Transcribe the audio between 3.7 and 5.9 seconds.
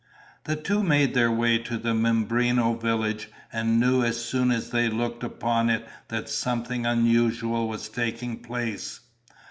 knew as soon as they looked upon it